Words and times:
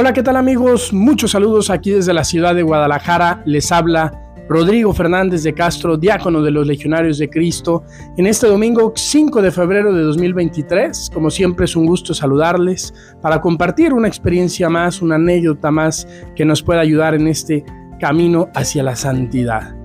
Hola, 0.00 0.14
¿qué 0.14 0.22
tal 0.22 0.36
amigos? 0.36 0.94
Muchos 0.94 1.32
saludos 1.32 1.68
aquí 1.68 1.90
desde 1.90 2.14
la 2.14 2.24
ciudad 2.24 2.54
de 2.54 2.62
Guadalajara. 2.62 3.42
Les 3.44 3.70
habla 3.70 4.10
Rodrigo 4.48 4.94
Fernández 4.94 5.42
de 5.42 5.52
Castro, 5.52 5.98
diácono 5.98 6.40
de 6.40 6.50
los 6.50 6.66
Legionarios 6.66 7.18
de 7.18 7.28
Cristo. 7.28 7.84
En 8.16 8.26
este 8.26 8.46
domingo 8.46 8.94
5 8.96 9.42
de 9.42 9.50
febrero 9.50 9.92
de 9.92 10.00
2023, 10.00 11.10
como 11.12 11.28
siempre 11.28 11.66
es 11.66 11.76
un 11.76 11.84
gusto 11.84 12.14
saludarles 12.14 12.94
para 13.20 13.42
compartir 13.42 13.92
una 13.92 14.08
experiencia 14.08 14.70
más, 14.70 15.02
una 15.02 15.16
anécdota 15.16 15.70
más 15.70 16.08
que 16.34 16.46
nos 16.46 16.62
pueda 16.62 16.80
ayudar 16.80 17.14
en 17.14 17.26
este 17.26 17.62
camino 18.00 18.48
hacia 18.54 18.82
la 18.82 18.96
santidad. 18.96 19.76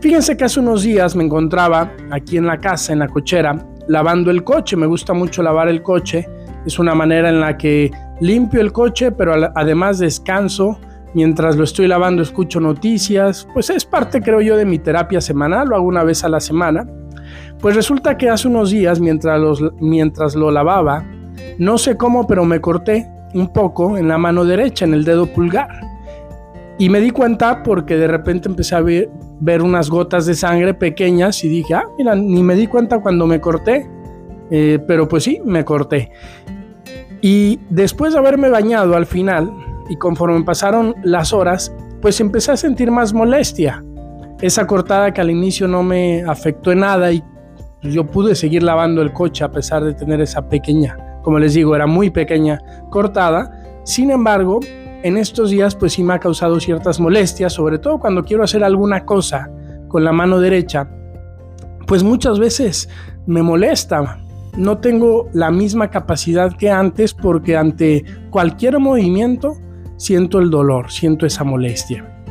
Fíjense 0.00 0.38
que 0.38 0.44
hace 0.44 0.58
unos 0.58 0.84
días 0.84 1.14
me 1.14 1.24
encontraba 1.24 1.92
aquí 2.10 2.38
en 2.38 2.46
la 2.46 2.56
casa, 2.56 2.94
en 2.94 3.00
la 3.00 3.08
cochera, 3.08 3.58
lavando 3.88 4.30
el 4.30 4.42
coche. 4.42 4.74
Me 4.74 4.86
gusta 4.86 5.12
mucho 5.12 5.42
lavar 5.42 5.68
el 5.68 5.82
coche. 5.82 6.26
Es 6.64 6.78
una 6.78 6.94
manera 6.94 7.28
en 7.28 7.40
la 7.40 7.58
que 7.58 7.90
limpio 8.20 8.60
el 8.60 8.72
coche, 8.72 9.10
pero 9.12 9.34
además 9.54 9.98
descanso. 9.98 10.78
Mientras 11.12 11.56
lo 11.56 11.64
estoy 11.64 11.88
lavando 11.88 12.22
escucho 12.22 12.60
noticias, 12.60 13.48
pues 13.52 13.68
es 13.70 13.84
parte 13.84 14.20
creo 14.20 14.40
yo 14.40 14.56
de 14.56 14.64
mi 14.64 14.78
terapia 14.78 15.20
semanal, 15.20 15.68
lo 15.68 15.74
hago 15.74 15.86
una 15.86 16.04
vez 16.04 16.22
a 16.22 16.28
la 16.28 16.38
semana. 16.38 16.86
Pues 17.60 17.74
resulta 17.74 18.16
que 18.16 18.28
hace 18.28 18.46
unos 18.46 18.70
días 18.70 19.00
mientras, 19.00 19.40
mientras 19.80 20.36
lo 20.36 20.50
lavaba, 20.52 21.04
no 21.58 21.78
sé 21.78 21.96
cómo, 21.96 22.26
pero 22.26 22.44
me 22.44 22.60
corté 22.60 23.10
un 23.34 23.52
poco 23.52 23.98
en 23.98 24.08
la 24.08 24.18
mano 24.18 24.44
derecha, 24.44 24.84
en 24.84 24.94
el 24.94 25.04
dedo 25.04 25.26
pulgar. 25.26 25.68
Y 26.78 26.88
me 26.88 27.00
di 27.00 27.10
cuenta 27.10 27.62
porque 27.62 27.96
de 27.96 28.06
repente 28.06 28.48
empecé 28.48 28.74
a 28.74 28.80
ver, 28.80 29.10
ver 29.40 29.62
unas 29.62 29.90
gotas 29.90 30.26
de 30.26 30.34
sangre 30.34 30.74
pequeñas 30.74 31.44
y 31.44 31.48
dije, 31.48 31.74
ah, 31.74 31.84
mira, 31.98 32.14
ni 32.14 32.42
me 32.42 32.54
di 32.54 32.66
cuenta 32.66 33.00
cuando 33.00 33.26
me 33.26 33.40
corté, 33.40 33.86
eh, 34.50 34.78
pero 34.86 35.06
pues 35.06 35.24
sí, 35.24 35.40
me 35.44 35.64
corté. 35.64 36.10
Y 37.22 37.60
después 37.68 38.12
de 38.12 38.18
haberme 38.18 38.48
bañado 38.48 38.96
al 38.96 39.06
final, 39.06 39.52
y 39.88 39.96
conforme 39.96 40.42
pasaron 40.44 40.94
las 41.02 41.32
horas, 41.32 41.72
pues 42.00 42.20
empecé 42.20 42.52
a 42.52 42.56
sentir 42.56 42.90
más 42.90 43.12
molestia. 43.12 43.84
Esa 44.40 44.66
cortada 44.66 45.12
que 45.12 45.20
al 45.20 45.30
inicio 45.30 45.68
no 45.68 45.82
me 45.82 46.22
afectó 46.22 46.72
en 46.72 46.80
nada 46.80 47.12
y 47.12 47.22
yo 47.82 48.06
pude 48.06 48.34
seguir 48.34 48.62
lavando 48.62 49.02
el 49.02 49.12
coche 49.12 49.44
a 49.44 49.50
pesar 49.50 49.84
de 49.84 49.94
tener 49.94 50.20
esa 50.20 50.48
pequeña, 50.48 50.96
como 51.22 51.38
les 51.38 51.54
digo, 51.54 51.74
era 51.74 51.86
muy 51.86 52.10
pequeña 52.10 52.60
cortada. 52.90 53.82
Sin 53.84 54.10
embargo, 54.10 54.60
en 55.02 55.16
estos 55.16 55.50
días 55.50 55.74
pues 55.74 55.94
sí 55.94 56.02
me 56.02 56.14
ha 56.14 56.18
causado 56.18 56.60
ciertas 56.60 57.00
molestias, 57.00 57.52
sobre 57.52 57.78
todo 57.78 57.98
cuando 57.98 58.22
quiero 58.22 58.44
hacer 58.44 58.64
alguna 58.64 59.04
cosa 59.04 59.50
con 59.88 60.04
la 60.04 60.12
mano 60.12 60.40
derecha, 60.40 60.88
pues 61.86 62.02
muchas 62.02 62.38
veces 62.38 62.88
me 63.26 63.42
molesta 63.42 64.18
no 64.56 64.78
tengo 64.78 65.28
la 65.32 65.50
misma 65.50 65.90
capacidad 65.90 66.56
que 66.56 66.70
antes 66.70 67.14
porque 67.14 67.56
ante 67.56 68.04
cualquier 68.30 68.78
movimiento 68.78 69.56
siento 69.96 70.38
el 70.38 70.50
dolor, 70.50 70.90
siento 70.90 71.26
esa 71.26 71.44
molestia. 71.44 72.24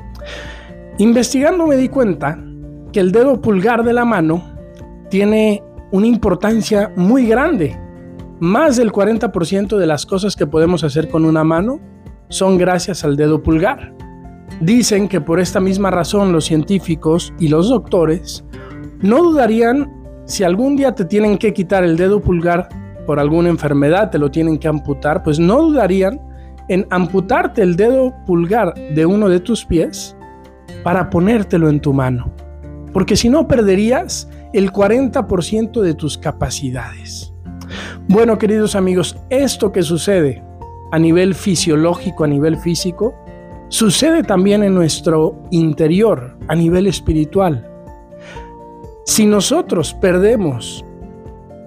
Investigando 0.97 1.65
me 1.65 1.77
di 1.77 1.87
cuenta 1.87 2.43
que 2.91 2.99
el 2.99 3.11
dedo 3.11 3.41
pulgar 3.41 3.83
de 3.83 3.93
la 3.93 4.05
mano 4.05 4.43
tiene 5.09 5.63
una 5.91 6.07
importancia 6.07 6.91
muy 6.95 7.25
grande. 7.27 7.79
Más 8.39 8.77
del 8.77 8.91
40% 8.91 9.77
de 9.77 9.87
las 9.87 10.05
cosas 10.05 10.35
que 10.35 10.47
podemos 10.47 10.83
hacer 10.83 11.09
con 11.09 11.25
una 11.25 11.43
mano 11.43 11.79
son 12.29 12.57
gracias 12.57 13.03
al 13.03 13.15
dedo 13.15 13.41
pulgar. 13.41 13.93
Dicen 14.61 15.07
que 15.07 15.21
por 15.21 15.39
esta 15.39 15.59
misma 15.59 15.89
razón 15.91 16.31
los 16.31 16.45
científicos 16.45 17.33
y 17.39 17.47
los 17.47 17.69
doctores 17.69 18.43
no 19.01 19.23
dudarían 19.23 19.98
si 20.29 20.43
algún 20.43 20.75
día 20.75 20.93
te 20.93 21.05
tienen 21.05 21.39
que 21.39 21.53
quitar 21.53 21.83
el 21.83 21.97
dedo 21.97 22.21
pulgar 22.21 22.69
por 23.07 23.19
alguna 23.19 23.49
enfermedad, 23.49 24.11
te 24.11 24.19
lo 24.19 24.29
tienen 24.29 24.59
que 24.59 24.67
amputar, 24.67 25.23
pues 25.23 25.39
no 25.39 25.59
dudarían 25.59 26.21
en 26.67 26.85
amputarte 26.91 27.63
el 27.63 27.75
dedo 27.75 28.13
pulgar 28.27 28.75
de 28.75 29.07
uno 29.07 29.27
de 29.27 29.39
tus 29.39 29.65
pies 29.65 30.15
para 30.83 31.09
ponértelo 31.09 31.67
en 31.67 31.79
tu 31.79 31.93
mano. 31.93 32.31
Porque 32.93 33.15
si 33.15 33.27
no 33.27 33.47
perderías 33.47 34.29
el 34.53 34.71
40% 34.71 35.81
de 35.81 35.95
tus 35.95 36.15
capacidades. 36.15 37.33
Bueno, 38.07 38.37
queridos 38.37 38.75
amigos, 38.75 39.17
esto 39.31 39.71
que 39.71 39.81
sucede 39.81 40.43
a 40.91 40.99
nivel 40.99 41.33
fisiológico, 41.33 42.23
a 42.23 42.27
nivel 42.27 42.57
físico, 42.57 43.15
sucede 43.69 44.21
también 44.21 44.61
en 44.61 44.75
nuestro 44.75 45.43
interior, 45.49 46.37
a 46.47 46.53
nivel 46.53 46.85
espiritual. 46.85 47.68
Si 49.09 49.25
nosotros 49.25 49.95
perdemos 49.95 50.85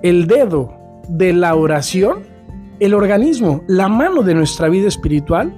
el 0.05 0.29
dedo 0.29 0.73
de 1.09 1.33
la 1.33 1.57
oración, 1.57 2.21
el 2.79 2.95
organismo, 2.95 3.65
la 3.67 3.89
mano 3.89 4.23
de 4.23 4.33
nuestra 4.33 4.69
vida 4.69 4.87
espiritual, 4.87 5.53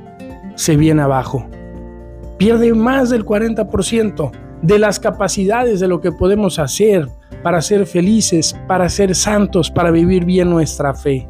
se 0.54 0.76
viene 0.76 1.02
abajo. 1.02 1.46
Pierde 2.38 2.72
más 2.72 3.10
del 3.10 3.26
40% 3.26 4.30
de 4.62 4.78
las 4.78 4.98
capacidades 4.98 5.78
de 5.78 5.86
lo 5.86 6.00
que 6.00 6.10
podemos 6.10 6.58
hacer 6.58 7.06
para 7.42 7.60
ser 7.60 7.84
felices, 7.84 8.58
para 8.66 8.88
ser 8.88 9.14
santos, 9.14 9.70
para 9.70 9.90
vivir 9.90 10.24
bien 10.24 10.48
nuestra 10.48 10.94
fe. 10.94 11.28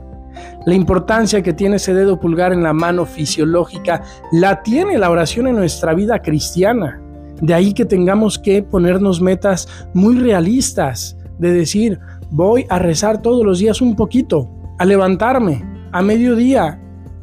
La 0.66 0.74
importancia 0.74 1.42
que 1.42 1.52
tiene 1.52 1.76
ese 1.76 1.94
dedo 1.94 2.20
pulgar 2.20 2.52
en 2.52 2.62
la 2.62 2.72
mano 2.72 3.06
fisiológica 3.06 4.02
la 4.30 4.62
tiene 4.62 4.98
la 4.98 5.10
oración 5.10 5.48
en 5.48 5.56
nuestra 5.56 5.94
vida 5.94 6.22
cristiana. 6.22 7.03
De 7.40 7.54
ahí 7.54 7.72
que 7.72 7.84
tengamos 7.84 8.38
que 8.38 8.62
ponernos 8.62 9.20
metas 9.20 9.68
muy 9.92 10.16
realistas, 10.18 11.16
de 11.38 11.52
decir, 11.52 11.98
voy 12.30 12.64
a 12.68 12.78
rezar 12.78 13.22
todos 13.22 13.44
los 13.44 13.58
días 13.58 13.80
un 13.80 13.96
poquito, 13.96 14.48
a 14.78 14.84
levantarme, 14.84 15.64
a 15.92 16.02
mediodía, 16.02 16.80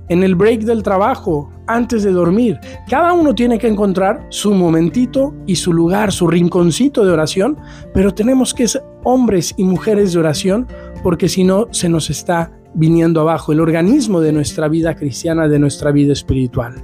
en 0.09 0.23
el 0.23 0.35
break 0.35 0.61
del 0.61 0.83
trabajo, 0.83 1.49
antes 1.67 2.03
de 2.03 2.11
dormir. 2.11 2.59
Cada 2.89 3.13
uno 3.13 3.33
tiene 3.33 3.57
que 3.57 3.67
encontrar 3.67 4.25
su 4.29 4.53
momentito 4.53 5.33
y 5.47 5.55
su 5.55 5.71
lugar, 5.71 6.11
su 6.11 6.27
rinconcito 6.27 7.05
de 7.05 7.11
oración, 7.11 7.57
pero 7.93 8.13
tenemos 8.13 8.53
que 8.53 8.67
ser 8.67 8.83
hombres 9.03 9.53
y 9.57 9.63
mujeres 9.63 10.13
de 10.13 10.19
oración 10.19 10.67
porque 11.01 11.29
si 11.29 11.43
no 11.43 11.67
se 11.71 11.89
nos 11.89 12.09
está 12.09 12.51
viniendo 12.73 13.21
abajo 13.21 13.51
el 13.51 13.59
organismo 13.59 14.21
de 14.21 14.31
nuestra 14.31 14.67
vida 14.67 14.95
cristiana, 14.95 15.47
de 15.47 15.59
nuestra 15.59 15.91
vida 15.91 16.13
espiritual. 16.13 16.75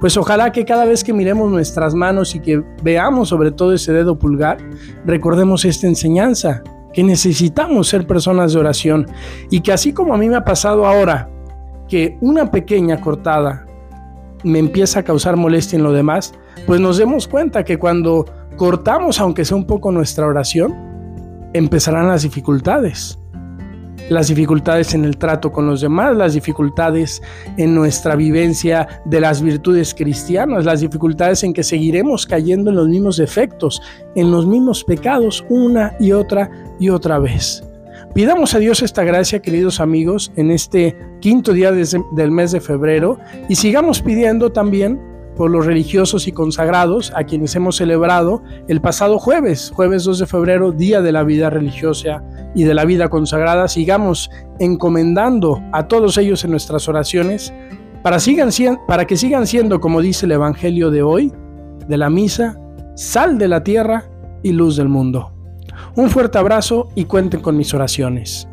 Pues 0.00 0.16
ojalá 0.16 0.52
que 0.52 0.64
cada 0.64 0.84
vez 0.84 1.04
que 1.04 1.12
miremos 1.12 1.50
nuestras 1.50 1.94
manos 1.94 2.34
y 2.34 2.40
que 2.40 2.62
veamos 2.82 3.28
sobre 3.28 3.52
todo 3.52 3.72
ese 3.72 3.92
dedo 3.92 4.18
pulgar, 4.18 4.58
recordemos 5.04 5.64
esta 5.64 5.86
enseñanza, 5.86 6.62
que 6.92 7.02
necesitamos 7.02 7.88
ser 7.88 8.06
personas 8.06 8.52
de 8.52 8.60
oración. 8.60 9.06
Y 9.50 9.60
que 9.60 9.72
así 9.72 9.92
como 9.92 10.14
a 10.14 10.18
mí 10.18 10.28
me 10.28 10.36
ha 10.36 10.44
pasado 10.44 10.86
ahora, 10.86 11.28
que 11.88 12.16
una 12.20 12.50
pequeña 12.50 13.00
cortada 13.00 13.66
me 14.42 14.58
empieza 14.58 15.00
a 15.00 15.02
causar 15.02 15.36
molestia 15.36 15.76
en 15.76 15.82
lo 15.82 15.92
demás, 15.92 16.34
pues 16.66 16.80
nos 16.80 16.98
demos 16.98 17.26
cuenta 17.26 17.64
que 17.64 17.78
cuando 17.78 18.26
cortamos, 18.56 19.20
aunque 19.20 19.44
sea 19.44 19.56
un 19.56 19.66
poco 19.66 19.90
nuestra 19.90 20.26
oración, 20.26 20.74
empezarán 21.52 22.08
las 22.08 22.22
dificultades 22.22 23.18
las 24.08 24.28
dificultades 24.28 24.94
en 24.94 25.04
el 25.04 25.16
trato 25.16 25.52
con 25.52 25.66
los 25.66 25.80
demás, 25.80 26.16
las 26.16 26.34
dificultades 26.34 27.22
en 27.56 27.74
nuestra 27.74 28.16
vivencia 28.16 29.02
de 29.04 29.20
las 29.20 29.42
virtudes 29.42 29.94
cristianas, 29.94 30.64
las 30.64 30.80
dificultades 30.80 31.42
en 31.44 31.52
que 31.52 31.62
seguiremos 31.62 32.26
cayendo 32.26 32.70
en 32.70 32.76
los 32.76 32.88
mismos 32.88 33.16
defectos, 33.16 33.80
en 34.14 34.30
los 34.30 34.46
mismos 34.46 34.84
pecados 34.84 35.44
una 35.48 35.96
y 35.98 36.12
otra 36.12 36.50
y 36.78 36.90
otra 36.90 37.18
vez. 37.18 37.62
Pidamos 38.14 38.54
a 38.54 38.58
Dios 38.58 38.82
esta 38.82 39.02
gracia, 39.02 39.42
queridos 39.42 39.80
amigos, 39.80 40.30
en 40.36 40.50
este 40.52 40.96
quinto 41.20 41.52
día 41.52 41.72
del 41.72 42.30
mes 42.30 42.52
de 42.52 42.60
febrero 42.60 43.18
y 43.48 43.56
sigamos 43.56 44.02
pidiendo 44.02 44.52
también 44.52 45.00
por 45.36 45.50
los 45.50 45.66
religiosos 45.66 46.28
y 46.28 46.32
consagrados 46.32 47.12
a 47.16 47.24
quienes 47.24 47.56
hemos 47.56 47.76
celebrado 47.76 48.42
el 48.68 48.80
pasado 48.80 49.18
jueves, 49.18 49.72
jueves 49.74 50.04
2 50.04 50.20
de 50.20 50.26
febrero, 50.26 50.70
Día 50.70 51.02
de 51.02 51.10
la 51.10 51.24
Vida 51.24 51.50
Religiosa 51.50 52.22
y 52.54 52.64
de 52.64 52.74
la 52.74 52.84
Vida 52.84 53.08
Consagrada. 53.08 53.68
Sigamos 53.68 54.30
encomendando 54.58 55.62
a 55.72 55.88
todos 55.88 56.18
ellos 56.18 56.44
en 56.44 56.50
nuestras 56.50 56.88
oraciones 56.88 57.52
para, 58.02 58.20
sigan, 58.20 58.50
para 58.86 59.06
que 59.06 59.16
sigan 59.16 59.46
siendo, 59.46 59.80
como 59.80 60.00
dice 60.00 60.26
el 60.26 60.32
Evangelio 60.32 60.90
de 60.90 61.02
hoy, 61.02 61.32
de 61.88 61.96
la 61.96 62.10
misa, 62.10 62.58
sal 62.94 63.38
de 63.38 63.48
la 63.48 63.64
tierra 63.64 64.04
y 64.42 64.52
luz 64.52 64.76
del 64.76 64.88
mundo. 64.88 65.32
Un 65.96 66.10
fuerte 66.10 66.38
abrazo 66.38 66.88
y 66.94 67.04
cuenten 67.04 67.40
con 67.40 67.56
mis 67.56 67.72
oraciones. 67.74 68.48